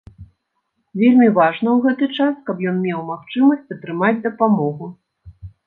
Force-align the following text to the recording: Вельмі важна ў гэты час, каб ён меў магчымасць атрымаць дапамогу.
Вельмі 1.01 1.27
важна 1.35 1.69
ў 1.73 1.79
гэты 1.85 2.09
час, 2.17 2.35
каб 2.49 2.65
ён 2.73 2.81
меў 2.87 2.99
магчымасць 3.13 3.73
атрымаць 3.79 4.13
дапамогу. 4.27 4.93